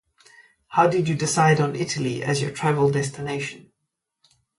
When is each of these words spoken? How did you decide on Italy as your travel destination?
How 0.69 0.87
did 0.87 1.07
you 1.07 1.13
decide 1.13 1.61
on 1.61 1.75
Italy 1.75 2.23
as 2.23 2.41
your 2.41 2.49
travel 2.49 2.89
destination? 2.89 3.71